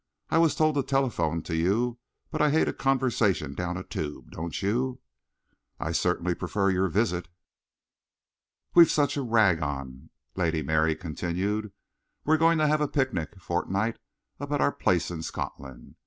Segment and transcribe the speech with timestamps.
[0.31, 1.99] I was told to telephone to you,
[2.31, 4.99] but I hate a conversation down a tube, don't you?"
[5.79, 7.27] "I certainly prefer your visit."
[8.73, 11.71] "We've such a rag on," Lady Mary continued.
[12.25, 13.99] "We're going to have a picnic fortnight
[14.39, 15.97] up at our place in Scotland.